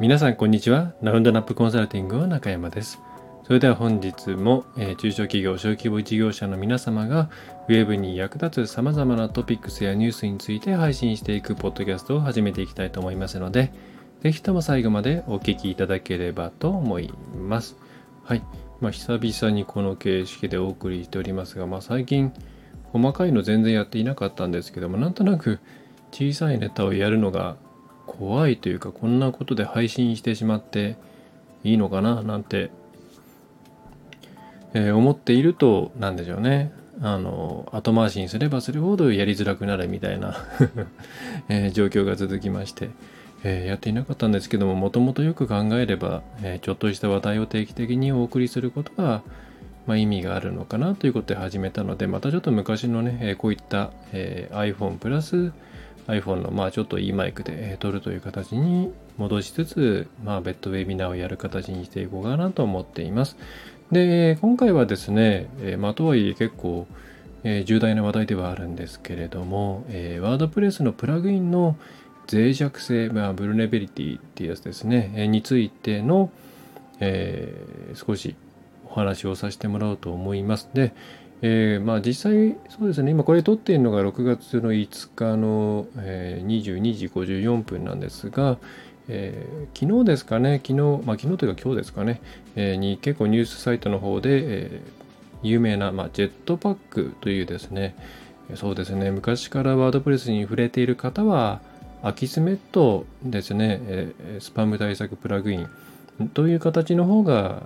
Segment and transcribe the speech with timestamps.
[0.00, 0.92] 皆さんこんにちは。
[1.02, 3.00] ラウンドナップコンサルティングの中山です。
[3.42, 7.28] それでは本日も、えー、中小企業小規模事業者の皆様が
[7.68, 13.72] ウェブに役立つ様々なトピックスやニュースについて配信していくポッドキャストを始めていきたいと思いますので
[14.20, 17.76] ぜひとも最後までお聞きいただければと思います。
[18.22, 18.42] はい。
[18.80, 22.32] まあ、久々にこの形式でお送りしておりますが、まあ、最近
[22.92, 25.58] 細かいの全然やっていなかったんですけどもなんとなく
[26.12, 27.56] 小さいネタをやるのが
[28.08, 30.96] 怖いというかこんなことで配信してしまって
[31.62, 32.22] いいのかな？
[32.22, 32.70] なんて、
[34.74, 36.72] えー、思っていると何でしょうね。
[37.00, 40.36] あの後回しにすればするほどやりづらくなるみたいな
[41.48, 42.90] えー、状況が続きまして、
[43.44, 49.22] えー、やっていなかったんですけどももともとよく考えれば、えちょっとした話題を定期的にお送りすることが
[49.88, 55.50] まあ、意味があるのかなということで始めたので、またちょっと昔のね、えこういった、え iPhone プラス
[56.08, 63.36] iPhone のまあちょっといいマイクで撮るという形に戻しつつ、まあ、別途ウェビナーをやる形にしていこうかなと思っています。
[63.92, 66.86] で、今回はですね、えまあ、とはいえ結構、
[67.44, 71.76] え重大な話題ではあるんですけれども、えー、ワードプレスのプラグインの
[72.30, 76.30] 脆弱性、まあ、ブルネビリティっていうやつですね、えについての、
[77.00, 78.34] えー、少し
[78.90, 80.68] お話をさせてもらおうと思います。
[80.74, 80.92] で、
[81.42, 83.12] えー、まあ実際そうですね。
[83.12, 88.58] 今これ撮っているのが6月の5日の、えー、22時54分なんですが、
[89.08, 90.60] えー、昨日ですかね。
[90.64, 92.20] 昨日まあ昨日というか今日ですかね、
[92.56, 97.94] えー、に結構ニュースサイトの方で、えー、有名な、まあ、ジェットパックというですね。
[98.54, 99.10] そうですね。
[99.10, 101.60] 昔からワードプレスに触れている方は
[102.02, 107.62] アキスメットですね、えー、スパム対策プラグインという形の方が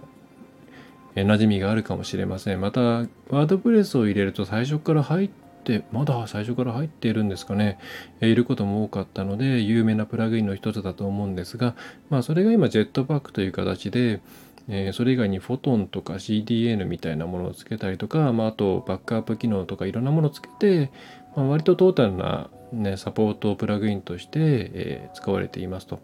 [1.15, 2.61] 馴染みがあるかもしれません。
[2.61, 5.31] また、ワードプレスを入れると最初から入っ
[5.65, 7.79] て、まだ最初から入っているんですかね、
[8.21, 11.75] いることも多かったので、有名なプラグインの一つだと思うんですが、
[12.11, 14.21] まあ、それが今、ジェットパックという形で、
[14.69, 20.91] え、それ以外にフォトンとか CDN みたいなものをつけたりとか、まあ、あとバックアップ機能とかいろんなものをつけて、
[21.37, 26.01] まあ、割とトータルな、ね、サポートプラグインとして、え、使われていますと。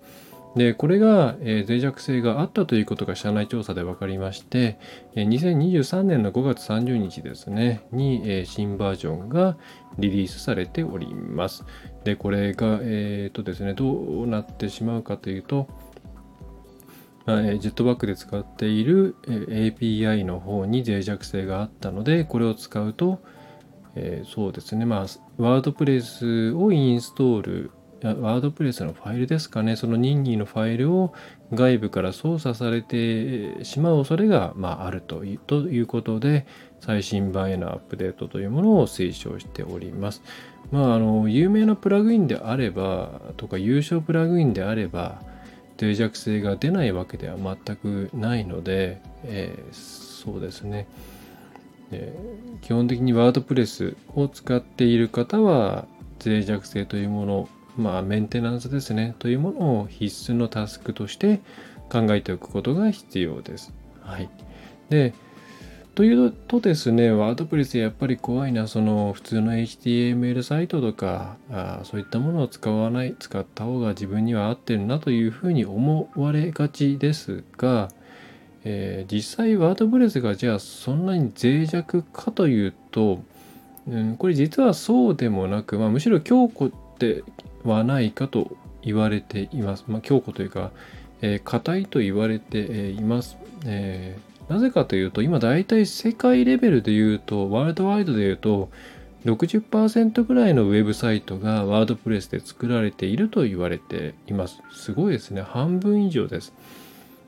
[0.57, 4.79] でこれが、えー、脆弱性があったということが社内調査で分かりまして、
[5.15, 9.57] えー、2023年の5月30日ですねに、えー、新バージョンが
[9.99, 11.65] リリースされております。
[12.05, 15.69] でこれが、えーとですね、どうなってしまうかというと、
[17.27, 23.21] ジェットバックで使っている API の方に脆弱性があったのでこれを使うと、
[23.97, 25.07] えー、そうですねまあ
[25.37, 27.71] ワードプレスをインストール
[28.03, 31.13] ワードプレスのファイルですかね、その任意のファイルを
[31.53, 36.47] 外部から操作されてしまう恐れが、まあ、あるというということで、
[36.81, 40.23] 最新版へのアップデートというものを推奨しております。
[40.71, 45.21] まあ、あの有名なプラグインであれば、とか優勝プラグインであれば、
[45.81, 50.87] 脆弱性が出ないわけでは全くないので、えー、そうですね。
[51.91, 55.87] えー、基本的にワードプレスを使っている方は
[56.25, 57.49] 脆弱性というもの
[57.79, 61.41] まあ、メンテナンスですね、というものを必須のタスクとして
[61.91, 63.73] 考えておくことが必要です。
[64.03, 64.29] はい。
[64.91, 65.15] で、
[65.95, 77.89] というとですね、ワードプレスやっぱり怖いな、その普通の HTML サイトとかあ、そういったものを使わない、使った方が自分には合ってるなというふうに思われがちですが、
[78.65, 83.23] えー、実際ワードプレスがじゃあそんなに脆弱かというと、
[83.89, 87.25] うん、これ実はそうでもなく、まあ、むしろ強固って
[87.65, 89.85] はないかと言われています。
[89.89, 90.71] まあ、強固というか、
[91.21, 93.37] えー、いと言われています。
[93.65, 98.71] えー、なぜかというと、今大体世界レベルで言うと、ワールドワイドで言うと、
[99.25, 104.63] 60%ぐらいのウェブサイトがワードプレスで作られていると言われています。
[104.73, 105.43] すごいですね。
[105.43, 106.53] 半分以上です。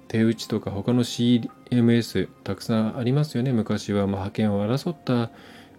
[0.08, 3.52] 手打ちとか他の CMS たくさんありますよね。
[3.52, 5.30] 昔はま派遣を争った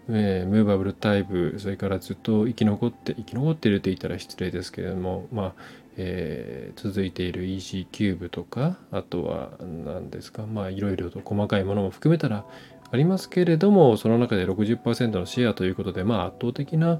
[0.10, 5.54] えー、ムーバブルタイプそれからずっと生き残って生き残っていると言ったら失礼ですけれどもまあ、
[5.98, 12.46] えー、続いている EC キューブとかあとは何ですかまあいろいろと細かいものも含めたら
[12.92, 17.00] ありますけれどもその中で60%のシェアということでまあ圧倒的な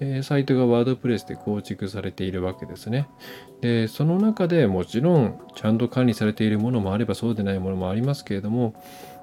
[0.00, 3.06] えサイトがワードプレスで構築されているわけですね。
[3.60, 8.74] で、その中でもちろんちゃんと管理されているものもあればそうでないものもありますけれども、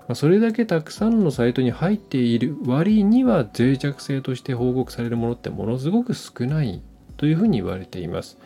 [0.08, 6.82] まそれだけたくさんのサイトに入っている割には脆弱性として報告されるものってものすごく少ない
[7.18, 8.38] というふうに言われています。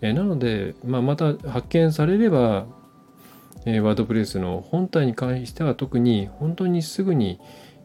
[0.00, 2.66] えなので、まあ、また発見されれば、
[3.66, 7.38] えワードプレスの本体に関しては特に本当にすぐに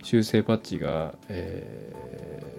[0.04, 1.94] 修正パッチが、え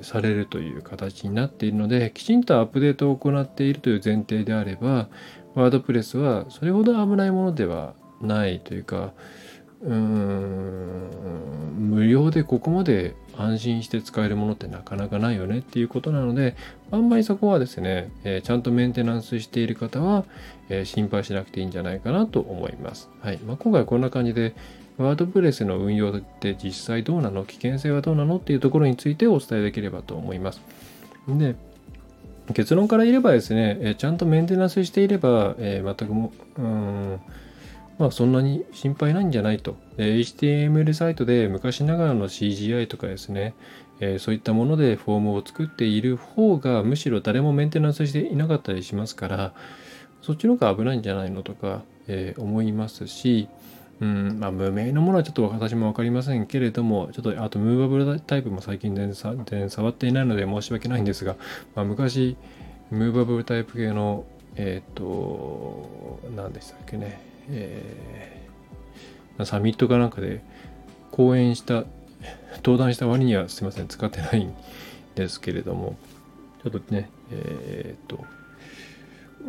[0.00, 5.08] ー、されるという形になっているのできちんとアップデートを行っているという前提であれば
[5.55, 9.12] ワードプレスはそれほど危ないものではないというか
[9.82, 16.55] うーん無料でここまで安心して使えるものってなかなかないよねっていうことなので
[16.91, 20.25] あんまりそこはですね、えー、ちゃんとメンテナンスしている方は、
[20.69, 23.09] えー、心配しなくていいんじゃないかなと思います。
[23.23, 24.55] はいまあ、今回はこんな感じで
[24.99, 27.47] ワードプレスの運用って実際どうなの？
[27.47, 28.37] 危険性はどうなの？
[28.37, 30.61] っていうところについてお伝えできればと思います。
[31.27, 31.56] で
[32.53, 37.21] 結論から言えばですね、えー、ちゃんとメンテナンスしていれば、え全くもうん
[38.00, 39.76] まあそんなに心配ないんじゃないと。
[39.99, 43.55] HTML サイトで昔ながらの CGI とかですね、
[44.00, 49.52] えー、そういったものでフォームを作っている方がむしろ誰もメンテナンスしていなかったりしますから
[50.23, 53.49] そっちの方が危ないんじゃないのとか、えー、思いますし、
[54.00, 61.37] うんまあ、無名のものはちょっと私も分かりませんけれどもちょっとあとムーバブルタイプも最近全然触っていないので申し訳ないんですが、
[61.75, 62.38] まあ、昔
[62.91, 64.25] ムーバブルタイプ系の
[64.56, 70.43] えっ、ー、と何でしたっけねえー、サミットかなんかで
[71.11, 71.85] 講演した
[72.64, 74.52] 登壇した割にはすいません使ってないん
[75.14, 75.97] ですけれども。
[76.62, 78.23] ちょっとねえー、っと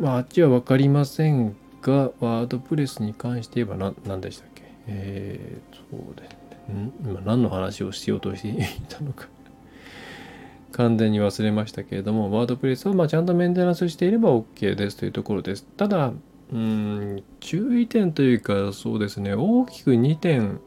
[0.00, 4.62] まああっちは分かりませんがワードプレスに関して言えば何何でしたっけ？
[4.86, 5.82] えー、そ
[6.12, 6.90] うですね。
[7.04, 8.54] 今何の話をしようとしてい
[8.88, 9.28] たのか。
[10.72, 15.66] 完全に忘れましたけれどもワードプレスはまちゃんとメンテナンスしていれば OK ですというところです。
[15.76, 16.14] ただ
[16.52, 20.60] うん注意点というかそうですね大きく2点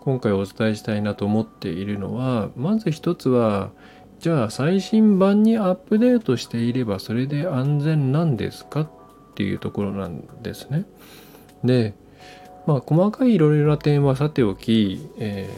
[0.00, 3.70] 今回お伝えしたいなと思っているのはまず一つは
[4.20, 8.90] じゃあ最新版にアップデートしていればそれで安全なんですかっ
[9.34, 10.86] ていうところなんですね。
[11.62, 11.94] で
[12.66, 15.48] まあ細かいいろいろな点はさておき、え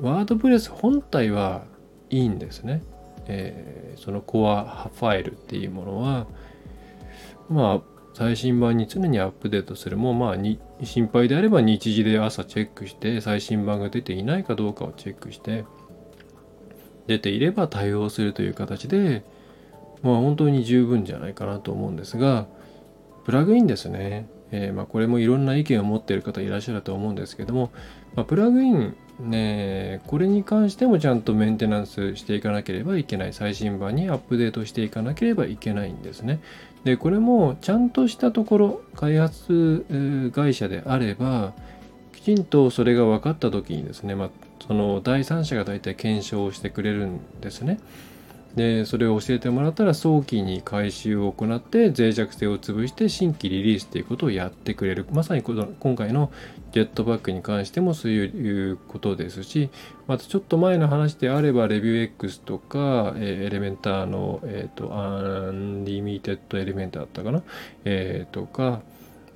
[0.00, 1.64] ー、ワードプレス本体は
[2.08, 2.82] いいんですね。
[3.26, 6.26] えー、そのコアファイルっていうものは
[7.48, 15.64] まあ最新版に常にアップデートするもまあに心配であれば日時で朝チェックして最新版が出ていないかどうかをチェックして
[17.06, 19.24] 出ていれば対応するという形で
[20.02, 22.46] まあ本当に十分じゃないかなと思うんですが
[23.24, 27.72] プラグインですね、えー、まあこれもいろんな意見を持っている方いらっしゃると思うんですけども、
[28.14, 33.32] まあ、プラグインねこれに関してもちゃんとメンテナンスしていかなければいけない。
[33.32, 36.40] 最新版にアップデートしていかなければいけないんですね。
[36.84, 41.52] でこれもちゃんとしたところ開発会社であれば
[42.12, 44.30] きちんとそれが分かった時にですね、まあ、
[44.66, 47.80] その第三者が大体検証をしてくれるんですね。
[48.56, 56.30] でそれを教えてもらったら早期に回収を行って脆弱性を潰して新規リリースということをやってくれるまさに今回の
[56.72, 59.70] ジェットバックに関してもそういうことですし
[60.06, 67.42] またちょっと前の話であればレビュー X とか、えエレメンターの、えーと、アンリミテッドエレメンターだったかな、
[67.84, 68.82] えー、とか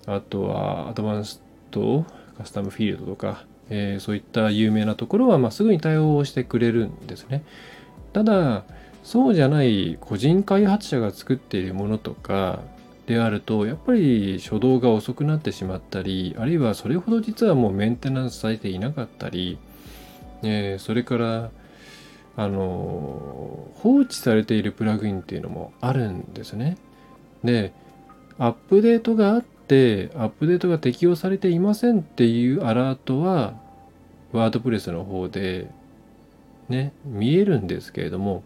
[0.07, 2.05] あとはアドバンスト
[2.37, 7.45] カスタムフィールドとか、えー、そういった有名なところは、まあ、すぐに対応してくれるんですね。
[8.13, 8.65] ただ
[9.07, 12.59] そうじゃない個人開発者が作っているものとか
[13.07, 19.59] であるとやっぱり初動が遅くなってしまったりあるいはそれほど実はもうメンテナンスされていなかったり、
[20.43, 21.51] えー、それから
[22.37, 26.77] あの放置されているプラグインっていうのもあるんですね。
[27.45, 27.73] で
[28.41, 33.55] アップデートがあってアップデートが適用されていませんっていうアラートは
[34.33, 35.71] ワードプレスの方で
[36.69, 38.43] ね見えるんですけれども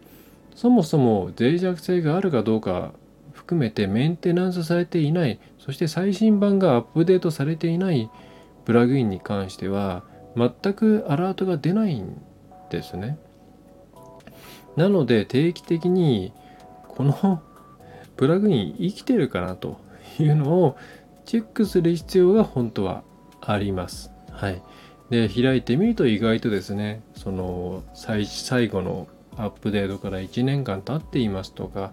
[0.54, 2.92] そもそも脆弱性があるかどうか
[3.32, 8.10] 含めてメンテナンスされていないそして最新版がアップデートされていない
[8.64, 10.04] プラグインに関しては
[10.36, 12.20] 全くアラートが出ないん
[12.70, 13.18] ですね。
[14.76, 16.32] なので定期的に
[16.88, 17.42] この
[18.16, 19.80] プラグイン生きてるかなと
[20.18, 20.76] いうのを
[21.24, 23.02] チェックする必要が本当は
[23.40, 24.12] あります。
[24.30, 24.62] はい。
[25.10, 31.92] で、開いてみると意外とですね、その最後のアップデートから1年間経っていますとか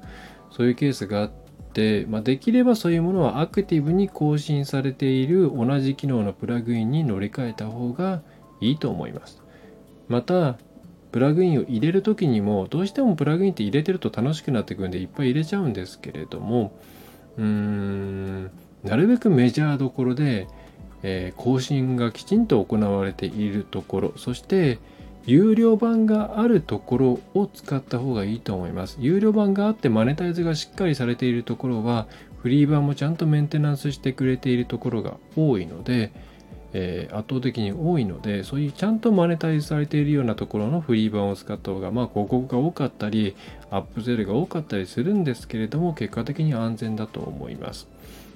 [0.51, 1.31] そういうケースがあっ
[1.73, 8.21] て、まあ、できればそういうものはアクティブに更新されている同じ機能のプラグインに乗り換えた方が
[8.61, 9.41] いいと思います。
[10.07, 10.57] また
[11.11, 16.77] プラグインを入れる時にもどうしてもプラグインって入れてると楽しくなってくるんでいっぱい入れちゃうんですけれども
[17.37, 18.51] うん
[18.83, 20.47] なるべくメジャーどころで、
[21.03, 24.79] えー、更新がきちんと行われているところそして
[25.27, 28.97] 有料版があるところを使った方がいいと思います。
[28.99, 32.07] 有料版があってマネタイズがしっかりされているところは
[32.41, 36.11] フリー版もちゃんとメンテナンスしてくれているところが多いので、
[36.71, 43.35] えー、圧倒的に多いのでそういうちゃんとマネタイズされているようなところのフリー版を使った方がまあ広告が多かったり
[43.69, 47.87] アップセルが多かったりするんですけれども結果的に安全だと思います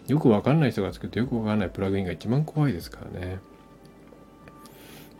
[0.08, 3.40] よくわかんない人が作ってよくわかんないプラグインが一番怖いですからね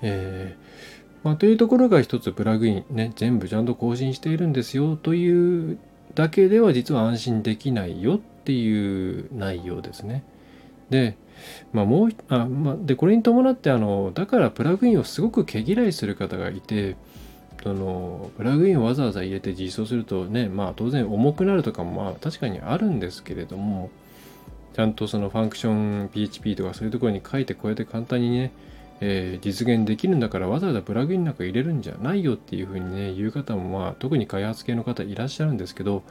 [0.04, 5.78] えー、まあ、というところが一つプラグインね全部ちゃんと更新しているんですよという
[6.16, 10.24] だけでは実は安心できないよっていう内容ですね。
[10.90, 11.16] で
[11.72, 16.98] まあ、もうあ、まあ、でこれに伴ってあのだからプラグインをすごく毛嫌いする方がいて
[17.64, 23.90] そのプラグインをわざわざ入れて実装するとねまあ当然重くなるとかもまあ確かにあるんですけれども
[24.74, 25.72] ちゃんとそのファンクショ
[26.06, 28.52] ン PHP とかそういうところに書いてこうやって簡単にね、
[29.04, 36.04] えー、実現できるんだからわざわざプラグインなんか入れるんじゃないよっていうふうにね言う方もまあ特に開発系の方いらっしゃるんですけど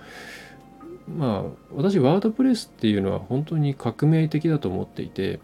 [1.17, 5.39] まあ私ワードプレスっていうのは本当に革命的だと思っていて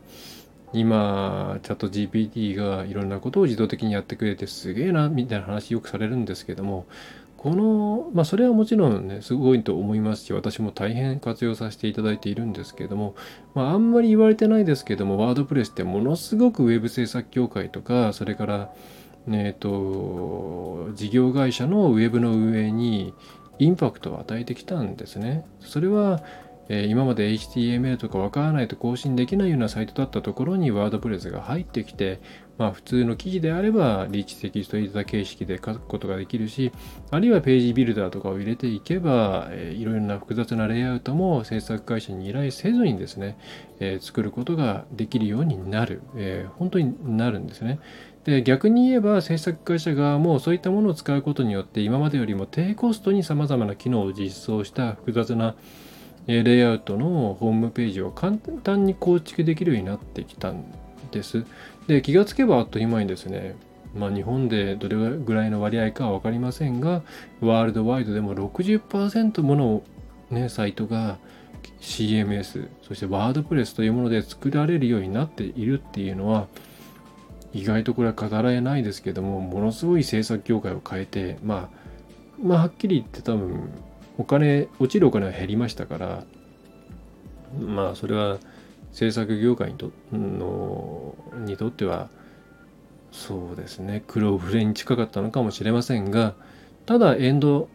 [0.72, 6.86] 今チャット GPT がいろんなことを自動的にやってくれてすげえなみたいな話よくされるんですけども
[7.46, 13.14] このまあそれはもちろんねすごいと思いますし私も大変活用させていただいているんですけれども、
[13.54, 18.74] まあ、あんまり言われてないですけどもワードプレスってものすごくウェブ制作協会とかそれから
[19.28, 23.14] えっ、と事業会社のウェブの運営に
[23.60, 25.46] インパクトを与えてきたんですね。
[25.60, 26.22] それは、
[26.68, 32.20] えー、今まで HTML とかわからないと更新できないようなサイトだったところにワードプレスが入ってきて、
[32.58, 36.73] まあ、普通の記事であればリーチテキストエディター形式で書くことができるし
[37.11, 43.38] あるいはページビルダーとかを入れていけば、えー、いろいろな複雑なレイアウトも制作会社に依頼せずにですね、
[43.78, 47.78] えー、作ることができるようになる、えー、本当になるんですね。
[48.25, 55.54] で逆に言えば制作会社側もそういったものを使うことによって今までよりも低コストにさまざまな機能を実装した複雑な
[56.26, 60.64] レイアウトのホームページを簡単に構築できるようになってきたん
[61.12, 61.45] です。
[61.87, 63.56] で気がつけばあっという間にですね
[63.97, 67.02] まあ、日本でどれぐらいの割合かは分かりませんが
[67.40, 69.83] ワールドワイドでも60%もの、
[70.30, 71.16] ね、サイトが
[71.80, 76.47] CMS そしてワードプレスというもので作られるようになっているっていうのは
[77.52, 81.76] 意外とこれは語られないですけどもものすごい制作業界を変えて、まあ、
[82.42, 83.71] まあはっきり言って多分
[84.18, 86.25] お金落ちるお金は減りましたから
[87.58, 88.38] まあそれは
[88.92, 92.08] 制作業界にとのにとっては
[93.12, 96.35] そうですね黒船に近かったのかもしれませんが
[96.87, 97.68] ただエンド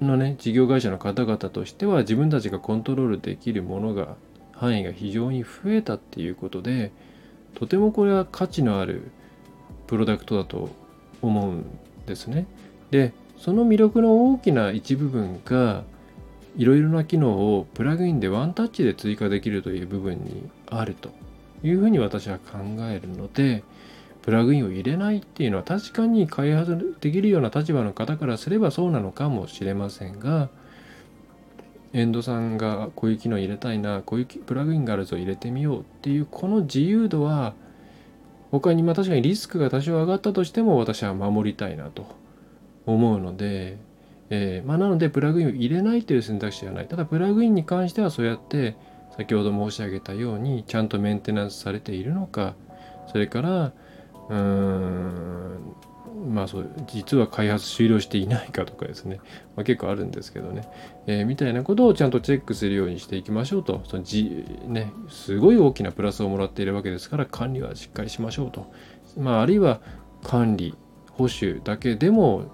[0.00, 4.16] のね事業会社の方々としては自分たちがコントロールできるものが
[4.52, 6.92] 範囲が非常に増えたっていうことで
[7.54, 9.10] とてもこれは価値のある
[9.86, 10.70] プロダクトだと
[11.22, 11.64] 思うん
[12.06, 12.46] ですね。
[12.90, 13.12] で
[13.44, 15.84] その魅力の大きな一部分が
[16.56, 21.10] いろいろな機能をプラグインでワンタッチで追加できるという部分にあると。
[21.62, 22.58] いうふうに私は考
[22.90, 23.64] えるので
[24.22, 30.48] プラグインを入れないっていうのは確かに開発できるような立場の方からすればそうなのかもしれませんが
[31.92, 37.54] エンドさんがこういう機能入れたいなこういうプラグインがあるぞ入れてみようっていうこの自由度は
[38.50, 42.23] 他にま確かにリスクが多少上がったとしても私は守りたいなと。
[42.86, 43.78] 思うので、
[44.30, 46.88] えー、まあ、なのでプラグインを入れないという選択肢はない。
[46.88, 48.76] ただプラグインに関してはそうやって
[49.16, 52.54] 先ほど申し上げたようにちゃんとメンテナンスされているのか
[53.06, 53.72] それから
[54.28, 55.74] うーん
[56.28, 59.20] まあそう実は開発終了していないかとかですね、
[59.56, 60.66] まあ、結構あるんですけどね、
[61.06, 63.82] えー、みたいなことをちゃんとチェックするようにしていきましょうと。
[63.84, 68.72] そのじ、ね、すごい大きなプラスをもらっているわけですから管理はしっかりしましょうと、
[69.18, 69.80] まあ、あるいは
[70.22, 70.74] 管理
[71.12, 72.46] 保守だけでも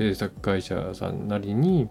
[0.00, 1.90] 制作会社さんなりに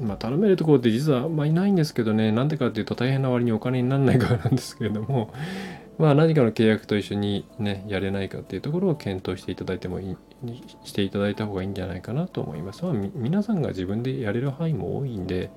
[0.00, 5.30] まあ、頼めるところって実はあんまりないんですけどね、なんでかっていうと大変な割にお金にならないからなんですけれども、
[5.98, 10.16] まあ何かの契約と一緒にね、やれないかっていうところを検討していただいてもいい、
[10.84, 12.84] していただいた方がいいんじゃないかなと思います。
[12.86, 15.50] まあ皆さんが自分でやれる範囲も多いんで、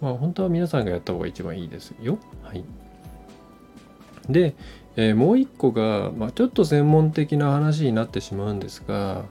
[0.00, 2.18] まあ本当は皆さんがやった方が一番いいですよ。
[2.42, 2.64] はい。
[4.28, 4.54] で、
[4.96, 9.24] えー、もう一個が、まあ、ちょっと専門的な話になってしまうんですが、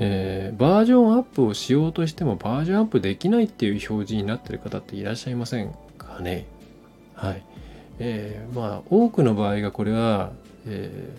[0.00, 6.46] えー、バージョンアップをしようとしてもバージョンアップできないっていう表示になってる方っていらっしゃいませんかね？
[7.14, 7.42] はい。
[7.98, 10.30] えー、まあ多くの場合がこれは、
[10.66, 11.10] え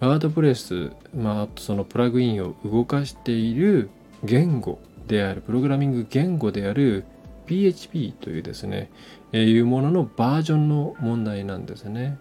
[0.00, 3.90] ー、ワードプレス、まあ、そのプラグインを動かしている
[4.22, 7.04] 言語であるプログラミング言語である
[7.46, 8.88] PHP というですね、
[9.32, 12.18] えー、いうもののバージョンの問題なんですね。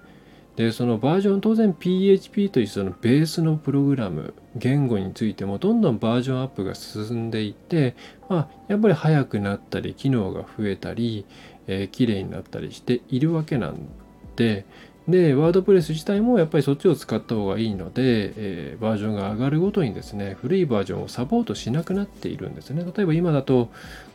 [0.61, 7.95] でそのバージョン当然 PHP というそのベースのプログラム言語についてもどんどんバージョンアップが進んでいって、
[8.29, 11.25] まあ、やっぱり速くなったり機能が増えたり、
[11.65, 13.87] えー、綺麗になったりしているわけなん
[14.35, 14.65] で
[15.07, 22.83] で、ワードプレス自体もやっぱりそっちを使った方がいいので、えー、バージョンが上がるごとにですね、古いバージョンをサポートしなくなっているんですね。
[22.83, 23.69] 例えば今だと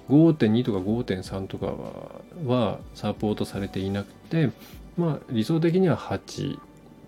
[0.09, 1.75] 5.2とか5.3とか
[2.47, 4.51] はサポートされていなくて、
[4.97, 6.59] まあ理想的には8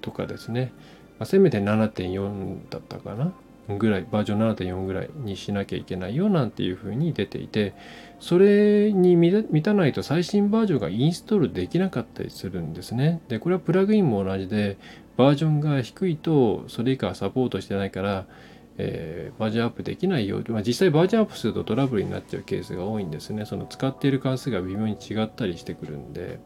[0.01, 0.73] とかですね、
[1.19, 3.33] まあ、せめて7.4だったかな
[3.77, 7.75] ぐらい、バージョン7.4ぐらいにしなきゃいけないよなんていうふうに出ていて、
[8.19, 13.21] それに満たないと最新バージョンがインストールできなかったりするんですね。
[13.29, 14.79] で、これはプラグインも同じで、
[15.19, 18.27] バージョンが低いとそれ以下サポートしてないから、
[18.79, 23.45] えー、バージョンアップできないよまあ、実際バージョンアップするとトラブルになっちゃうケースが多いんですね。
[23.45, 26.39] その使っている関数が微妙に違ったりしてくるんで。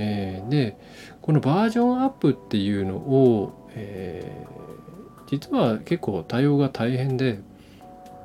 [0.00, 0.76] えー、で、
[1.20, 7.40] このバージョンアップっていうのを、えー、実は結構対応が大変で、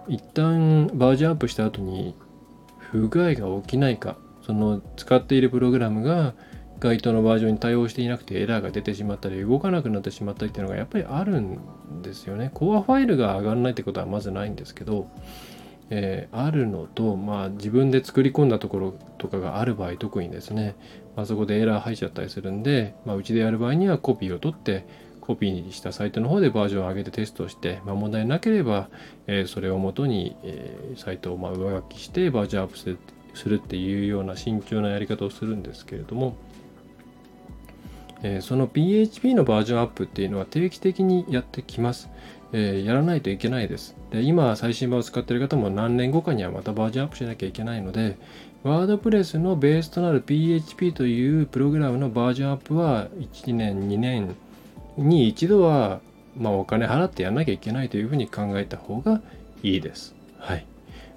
[0.08, 2.15] 一旦バージョンアップした後に
[2.77, 6.36] 不具合が起きないかその使っているプログラムが
[6.79, 11.60] 該当のバージョンに対応していなくてエラーが出てしまったり動かなくなってしまったりっていうのがやっぱりあるん
[12.03, 12.51] ですよね。
[12.53, 15.08] コアファイルが上がらないってことはまずないんですけど、
[15.89, 20.75] えー、あるのと、まあ、自分で作り込んだところとかがある場合特にですね、
[21.15, 24.86] まあ、そこでエラー入っちゃったりするんで、まあ、うちでやる場合にはコピーを取って
[25.22, 28.89] コピーにしたサイトの方でバージョンを上げてテストして、まあ、問題なければ、
[29.27, 32.77] えー、それをもとに、えー、サイトをま上書きしてバージョンアップ
[33.36, 36.38] するっていうような慎重なやり方をするんですけれども、
[38.24, 42.10] え、その PHP のバージョンアップっていうのは定期的にやってきます。
[42.54, 43.96] えー、やらないといけないです。
[44.12, 48.18] で今、最新版を使っている方も何年後かにはまたバージョンアップしなきゃいけないので、
[48.64, 54.36] ワードプレスのベースとなる PHP というプログラムのバージョンアップは1年、2年
[54.98, 56.00] に一度は、
[56.38, 59.22] まあ、お金払ってやらなきゃいけないというふうに考えた方が
[59.62, 60.16] いいです。
[60.40, 60.66] はい。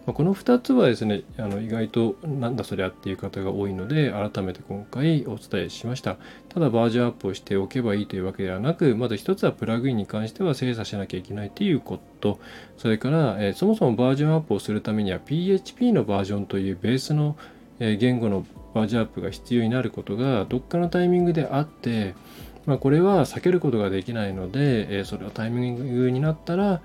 [0.09, 6.17] まあ、この2つはですねあの意外となんだそりゃっていう方が多いので改めて今回お伝えしました。
[6.49, 12.41] ただバージョンアップをしておけばいいというわけではなくまず1つはプラグインに関しては精査しなきゃいけないということ。
[12.79, 17.37] それから、えー、そもそもバージョンアップをするためには PHP のバージョンというベースの、
[17.79, 22.15] えー、言語のバージョンアップが必要になることがどっかのタイミングであって
[22.69, 26.83] まあ、これは避けることができないので、えそれはタイミングになったら、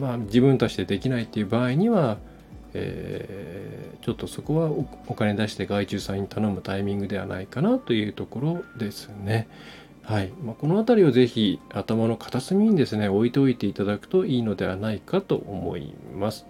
[0.00, 2.18] まあ、自分たちでできないっていう場合には、
[2.74, 4.70] えー、ちょっとそこは
[5.06, 9.48] お金出して外注さんに頼むタイミングではないかなというところですね。
[10.02, 16.46] はいまあ、この辺りをぜひ頭の片隅にですね置いておいていただくといいのではないかと思います。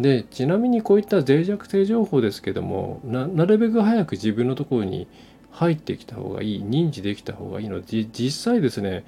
[0.00, 5.08] でちなみにこういった脆弱性情報ですけどもなるべく早く自分のところに
[5.50, 9.04] 入ってきた方がいい認知できた方がいいので実際ですね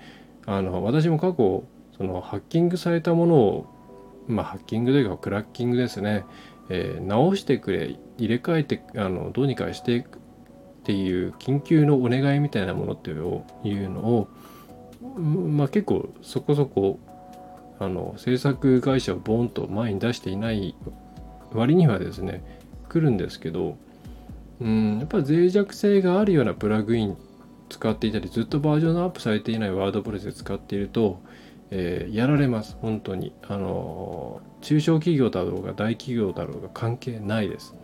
[0.47, 1.63] あの私も過去
[2.01, 3.67] そのハッキングされたものを
[4.27, 6.25] まあハッキングというかクラッキングですね、
[6.71, 10.21] えー、直してくれ入れ替えてあのどうにかしていくっ
[10.85, 14.29] ていう緊急のお願いみたいなものっていうのを
[15.19, 16.99] まあ結構そこそこ
[17.79, 20.75] あの制作会社をボンと前に出していない
[21.53, 22.43] 割にはですね
[22.89, 23.77] 来るんですけど
[24.59, 27.19] うんやっぱ脆弱性があるようなプラグイン
[27.69, 31.21] 使っていたりずっとバージョンアップされていないワードプレスで使っていると
[31.71, 32.77] えー、やられます。
[32.81, 33.33] 本当に。
[33.49, 37.75] あの中小企業だろうが大企業だろうが関係ないです。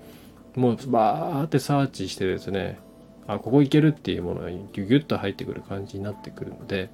[0.56, 2.78] もうバーってサーチしてですね
[3.26, 6.88] あここ行けるっていうものがギュギュッと入ってくる感じになってくるので、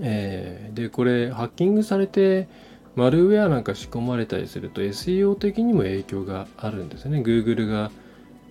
[0.00, 2.48] えー、でこれハッキングされて
[2.96, 7.20] マルウェアなんか仕込まれたりすると SEO 的にも影響があるんですね。
[7.20, 7.90] Google が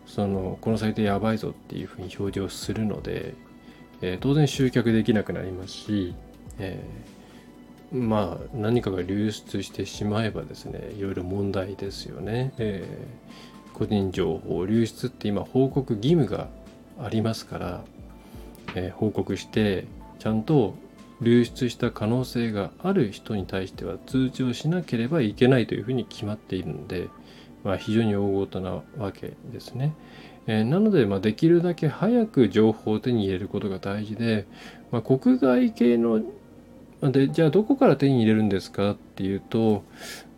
[0.05, 3.33] そのこのサイトやばいぞっていうふうに表示をするので、
[4.01, 6.13] えー、当然集客できなくなりますし
[6.59, 16.47] えー、まあ何かが流出してしまえばですねいろいろ問題ですよね、えー、個人情報流出って今報告義務が
[17.01, 17.83] ありますから、
[18.75, 19.85] えー、報告して
[20.19, 20.75] ちゃんと
[21.21, 27.09] 流出した可能性がある人に対しては通知をしなければいけないというふうに決まっているので、
[27.63, 29.93] まあ、非常に大ごとなわけですね。
[30.45, 34.45] えー、なので、まあ、できるだけ早く情報を手に入れることが大事で、
[34.91, 36.21] まあ、国外系の
[37.11, 39.83] でじゃあどこから手に入れるんですかっていうと、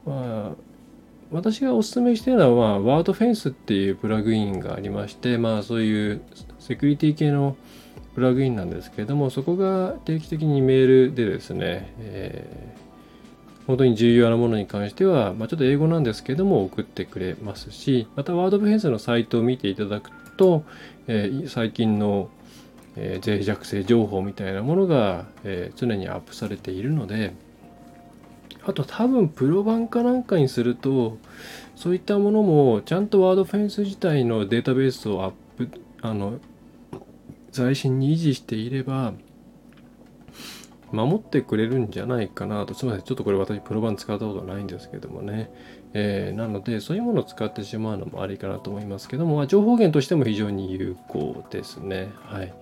[0.05, 0.55] まあ、
[1.31, 6.21] 私がお勧めしているのは、ワードフェンスっていうプラグインがありまして、まあ、そういう
[6.59, 7.55] セキュリティ系の
[8.15, 20.63] プラグインなんですけれどもそこが定期的にメールでですね、えー、本当に重要なものに関しては、まあ、ちょっと英語なんですけども送ってくれますしまたワードフェンスのサイトを見ていただくと、
[21.07, 22.29] えー、最近の
[22.97, 27.33] え、脆弱性情報みたいなものが、え、常にアップされているので
[28.65, 31.17] あと多分プロ版かなんかにすると
[31.75, 35.69] そういったものもちゃんとワードフェンス自体のデータベースをアップ
[36.01, 36.39] あの
[37.51, 39.13] 在心に維持していれば
[40.91, 42.73] 守ってくれるんじゃないかなと。
[42.73, 45.51] すみませんちょっとこれ私プロ版使ったことないんですけどもね、
[45.93, 52.11] えー、なのでそういうものを使ってしまうのもありかなと思いますけども、ま、情報源としても非常に有効ですね。
[52.23, 52.53] はい。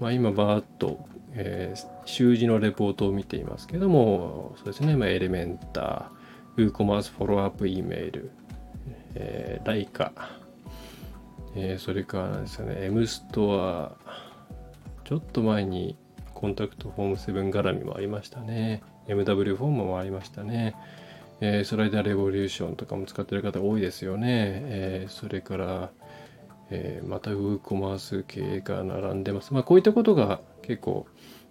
[0.00, 8.30] まあ、今バーッと、えー、習字のレポートを見ていますけどもそうですね、まあ、エレメンター WooCommerce フォローアップ E メール、
[9.14, 10.12] えー、ライカ、
[11.54, 13.96] えー、それからなんですよね M ストア
[15.04, 15.96] ちょっと前に
[16.34, 18.82] コンタクトフォーム7絡みもありましたね。
[19.08, 20.76] MW フォームもありましたね。
[21.40, 24.26] えー、スライダーレボリューションとかも使ってる方多いですよね。
[24.28, 25.90] えー、それから、
[26.70, 29.54] えー、またウーコマース系が並んでます。
[29.54, 31.06] まあこういったことが結構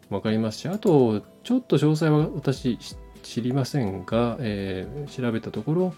[0.09, 2.77] わかりますし、あとちょっと詳細は私
[3.23, 5.93] 知りませんが、えー、調べたところ、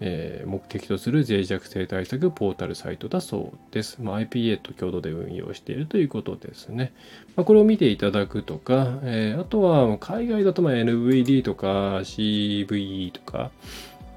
[0.00, 4.02] えー、目的とする脆弱性対策ポータルサイトだそうです。
[4.02, 6.92] まあ、IPA と共同で運用しているということですね。
[7.36, 13.50] まあ、これを見ていただくとか、えー、あとは海外だとま NVD とか CVE とか、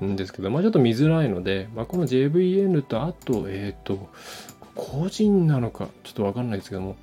[0.03, 4.09] んですけど、まあ、ちょっと見づらいので、まあ、この JVN と、あと、えっ、ー、と、
[4.75, 6.95] 個人なのか、ちょっとわかんないですけども、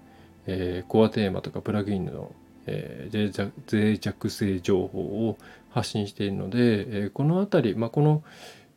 [0.47, 2.33] えー、コアテーマとかプラグインの、
[2.67, 5.37] えー、脆弱性情報を
[5.71, 8.23] 発信しているので、えー、このあたり、まあ、この、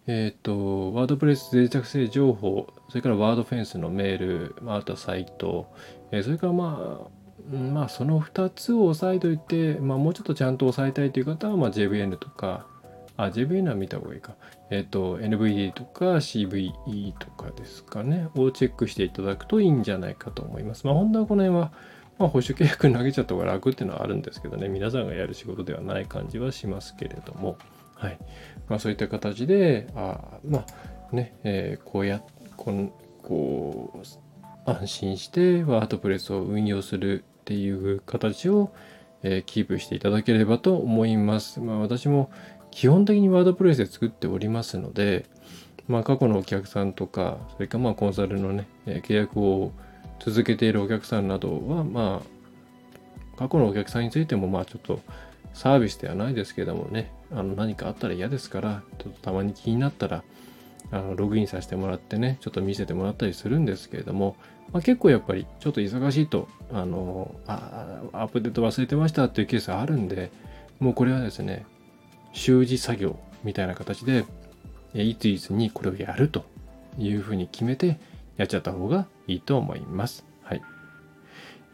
[0.08, 5.72] えっ、と、ワードプレス脆弱性情報、それからワードフェンスのメール、まあ、あとはサイト、
[6.12, 7.22] えそれからまあ、
[7.56, 12.68] まあその2つを押さえといて、まあ、もうちょっとちゃんと押さえたいという方は、まあ、JVN とか、
[13.26, 14.36] あ、JVN は見た方がいいか。
[14.70, 20.86] えっ、ー、と、NVD とか CVE とかですかね、をチェックしていただくといいんじゃないかと思います。
[20.86, 21.72] まあ本当はこの辺は、
[22.18, 27.58] まあ、保守契約に投げちゃった方が楽っていうのはあるんですけどね、皆さんがやる仕事ではない感じはしますけれども、
[27.96, 28.18] はい。
[28.68, 32.22] まあそういった形で、あまあね、えー、こうや、
[32.58, 38.74] こんこう、安心してワードプレスを運用するっていう形を、
[39.24, 41.60] えー、キープしていただければと思います。
[41.60, 42.32] まあ、私も
[42.72, 45.26] 基本的にワードプレスで作っておりますので、
[45.88, 49.72] まあ、過去のお客さんとか、それからまあコンサルのね、契約を
[50.20, 55.02] 続けているお客さんなどは、まあ、過去のお客さんについても、まあちょっと
[55.54, 60.24] サービスではないですけどもね、あの何かあったら嫌ですから、ちょっとたまに気になったら、
[60.92, 64.36] あのログインさせてもらってね、ちょっと見せてもらったりするんですけれども、
[64.72, 70.32] まあ、結構やっぱりちょっと忙しいと、あの、あ、アップデート忘れてましたっていうケースがあるんで、
[70.80, 71.66] もうこれはですね、
[72.34, 74.26] 習字作業みたいな形で、
[74.94, 76.46] いついつにこれをやると
[76.98, 78.00] いうふうに決めて
[78.38, 80.26] やっちゃった方がいいと思います。
[80.44, 80.62] はい。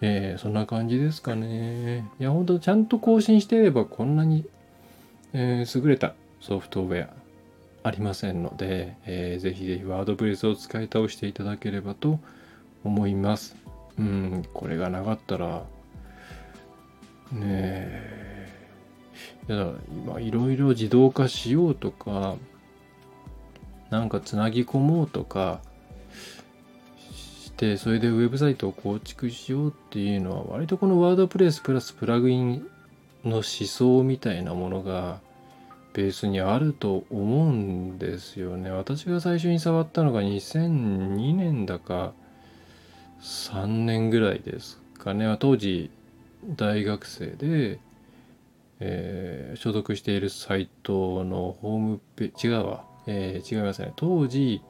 [0.02, 2.08] えー、そんな感じですかね。
[2.20, 4.46] いや、ほんとちゃんと更新していればこんなに、
[5.34, 7.10] えー、優れたソフトウェア
[7.84, 12.20] ありませんので、えー、ぜひぜひワードプレスを使い倒していただければと
[12.84, 13.56] 思います。
[13.98, 15.63] うん、これがなかったら、
[17.32, 18.27] ねえ、
[19.49, 22.36] いや今いろいろ自動化しようとか、
[23.89, 25.62] なんかつなぎ込もうとか
[27.12, 32.67] して、それでウェブサイトを構築しようっていうのは、割とこのワードプレスプラスプラグイン
[33.23, 35.25] の思想みたいなものが、
[35.93, 38.69] ベースにあると思うんですよね。
[38.69, 42.13] 私が最初に触ったのが2002年だか
[43.19, 45.36] 3年ぐらいですかね。
[45.39, 45.89] 当時
[46.56, 47.80] 大学生で、
[48.80, 53.94] えー、所属しているサイトのホームページ、違うわ、えー、違いますね。
[53.96, 54.62] 当時、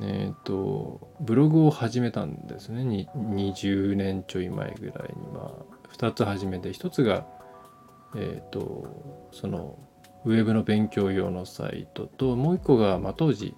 [0.00, 3.08] えっ、ー、と、ブログを始めたんですね。
[3.16, 7.26] 20年ちょい前ぐらいに、まあ、2つ始めて、1つが、
[8.14, 9.78] えっ、と、その、
[10.24, 13.54] ウェブの勉強用のサイトと、もう一個が、まあ、当時、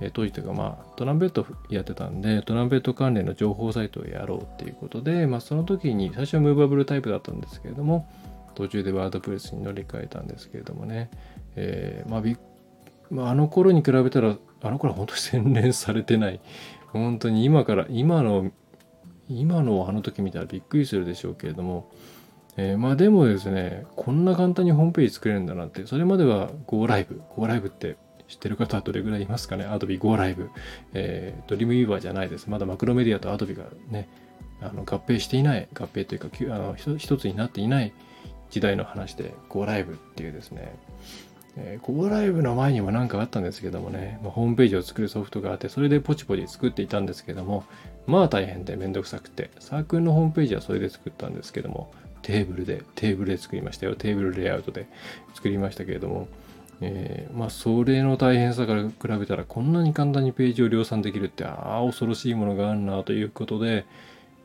[0.00, 8.08] え当時というか、まあ、トランペットやってたんで、トランペット関連の情報サイトをやろうっていうことで、まあ、その時に、最初はムーバブルタイプだったんですけれども、
[8.58, 11.10] 途中でワードプレスに乗り換えたんですけれどもね、
[11.54, 12.36] えー、まあ、び
[13.10, 16.40] まあ、あの頃に比べたらあの頃は本当に洗練されてない。
[16.88, 18.50] 本当に今から今の
[19.28, 21.90] 今のあの時見たらびっくりするでしょうけれども、
[22.56, 30.48] えー、まあでもですねこんな簡単にホームページ作れるんだなってそれまでは GoLive GoLive って知ってる方はどれぐらいいますかね？Adobe GoLive、
[30.94, 32.48] えー、Dreamweaver じゃないです。
[32.50, 34.08] まだマクロメディアと Adobe がね
[34.60, 35.68] あの合併していない。
[35.72, 37.92] 合併というかあの一つになっていない。
[38.50, 40.76] 時代の話で GoLive っていうですね
[41.60, 47.64] えー、Go ライブの前にも何かあったんですけどもね、まあ、ホームページを作るソフトがあって、それでポチポチ作っていたんですけども、
[48.06, 51.90] まあ大変でめんどくさくて、サークルのホームページはそれで作ったんですけども、
[52.22, 53.96] テーブルで、テーブルで作りましたよ。
[53.96, 54.86] テーブルレイアウトで
[55.34, 56.28] 作りましたけれども、
[56.80, 63.84] えー、まあそれの大変さから比べたらこんなに簡単にページを量産できるってああ恐ろしいものがあるなということで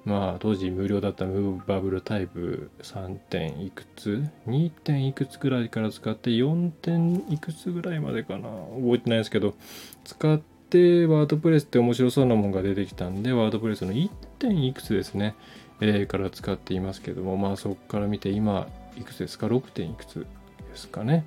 [0.06, 8.50] まあ当時無料だったムーバブルタイプ3点いくつ ?2 点いくつくらいから使って4点いくつぐらいまでかな？
[8.76, 9.56] 覚えてないですけど
[10.04, 10.40] 使っ
[10.70, 15.36] てワードプレスって面白そうなものが出てきたんでワードプレスの1点いくつですね、
[15.80, 20.26] えー、から使っていますけどもまあそこから見て今いくつですか？6点いくつ
[20.70, 21.26] ですかね。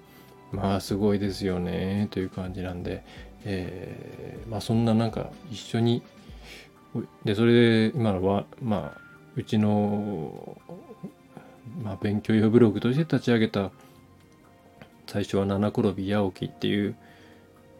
[0.52, 3.04] まあすごいですよねという感じなんで、
[3.44, 6.02] えー、まあそんななんか一緒に
[7.24, 9.00] でそれで今のはまあ
[9.36, 10.56] うちの、
[11.82, 13.70] まあ、勉強用ブログとして立ち上げた
[15.06, 16.96] 最初は七転び八起きっていう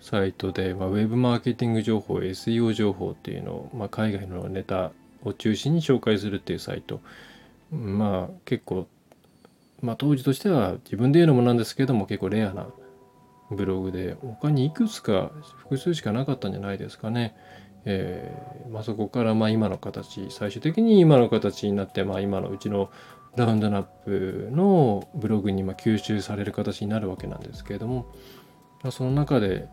[0.00, 4.92] サイトで、まあ、ウェブマーケティング情報 SEO 情報っていうのを、まあ、海外のネタ
[5.24, 7.00] を中心に紹介するっていうサイト
[7.72, 8.86] まあ結構、
[9.80, 12.68] まあ、当時としては自分で言うのもなんですけども結構レアな
[13.50, 17.36] ブログで他にいくつか複数しかなかったんじゃないですかね。
[17.86, 22.90] えーまあ、そこからま今の形最終的に今の形になって、まあ、今のうちの
[23.36, 28.06] ラウンドナップのブログにま吸収される形になるわけなんですけれども、
[28.82, 29.68] まあ、その中で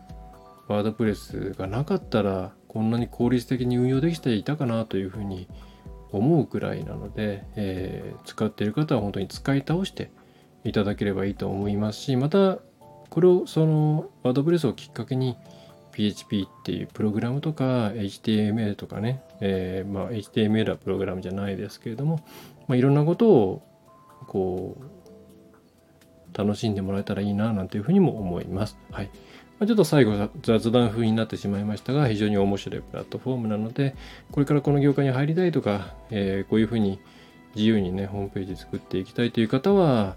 [0.68, 5.48] ワードプレスがなかったらこんなに効率的に運用できていたかなというふうに
[6.12, 10.10] 思うくらいなので、えー、使っている方は本当に使い倒して
[10.64, 12.58] いただければいいと思いますしまた
[13.10, 15.36] これをそのワードプレスをきっかけに
[15.94, 22.24] PHP っていうプログラムとか HTML とかね、えー、まあ、HTML はプログラムじゃないですけれども、
[22.66, 23.62] まあ、いろんなことを
[24.26, 28.76] こう楽しんでもらえたらいいななんていうふうにも思います。
[28.90, 29.10] はい。
[29.60, 33.94] ま、ちょっと最後雑談風になってしまいましたが非常に面白いプラットフォームなので
[34.32, 36.98] これからこの業界に入りたいとか、えー、こういうふうに
[37.54, 40.16] 自由にねホームページ作っていきたいという方は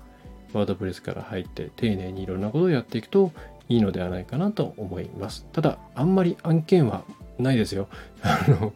[0.53, 3.31] ワードプレスから入って丁寧にいろんなことをやっていくと
[3.69, 5.45] いいのではないかなと思います。
[5.51, 7.03] ただ、あんまり案件は
[7.37, 7.87] ないですよ。
[8.21, 8.73] あの、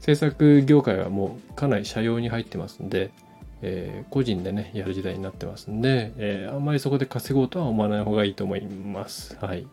[0.00, 3.10] 制作業界はもうかなり社用に入ってますんで、
[3.62, 9.36] えー、個人でね、やる時代になってますんで、えー、あんまりそこで稼ごうとは思わない方がいいと思います。
[9.40, 9.66] はい。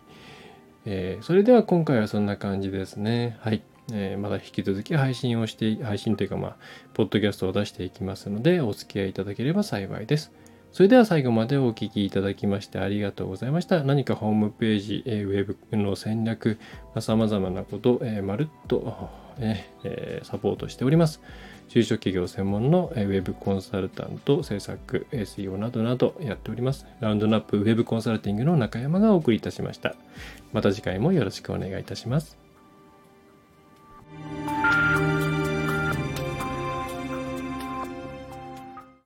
[0.85, 3.37] えー、それでは今回はそんな感じですね。
[3.41, 3.61] はい。
[3.91, 6.55] え、まだ引き続き配信をして、配信というかまあ、
[6.93, 10.31] ポッドキャストを出していきますので、お付き合いいただければ幸いです。
[10.71, 13.83] それでは最後までお聴きいただきましてありがとうございました。
[13.83, 16.59] 何かホームページ、え、ウェブの戦略、
[16.99, 21.21] さまざ、まなこと、えー、まるっと、えー、サポートしております。
[21.69, 26.85] 中小企業専門のウェブコンサルタント、制作、SEO などなどやっております。
[26.99, 29.95] ラウンドナップウェブコンサルティングの中山がお送りいたしました。
[30.51, 32.37] また次回もよろしくお願いいたします。